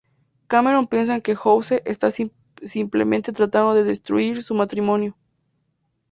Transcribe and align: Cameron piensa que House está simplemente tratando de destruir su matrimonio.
Cameron 0.47 0.87
piensa 0.87 1.19
que 1.21 1.35
House 1.35 1.73
está 1.85 2.09
simplemente 2.09 3.31
tratando 3.33 3.75
de 3.75 3.83
destruir 3.83 4.41
su 4.41 4.55
matrimonio. 4.55 5.15